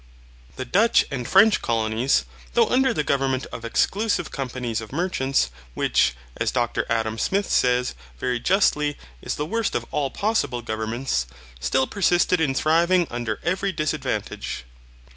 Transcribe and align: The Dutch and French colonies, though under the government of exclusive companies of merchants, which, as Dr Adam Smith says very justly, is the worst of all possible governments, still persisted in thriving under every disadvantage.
The 0.55 0.65
Dutch 0.65 1.05
and 1.11 1.27
French 1.27 1.61
colonies, 1.61 2.25
though 2.55 2.69
under 2.69 2.91
the 2.91 3.03
government 3.03 3.45
of 3.51 3.63
exclusive 3.63 4.31
companies 4.31 4.81
of 4.81 4.91
merchants, 4.91 5.51
which, 5.75 6.15
as 6.37 6.49
Dr 6.51 6.87
Adam 6.89 7.19
Smith 7.19 7.47
says 7.47 7.93
very 8.17 8.39
justly, 8.39 8.97
is 9.21 9.35
the 9.35 9.45
worst 9.45 9.75
of 9.75 9.85
all 9.91 10.09
possible 10.09 10.63
governments, 10.63 11.27
still 11.59 11.85
persisted 11.85 12.41
in 12.41 12.55
thriving 12.55 13.05
under 13.11 13.39
every 13.43 13.71
disadvantage. 13.71 14.65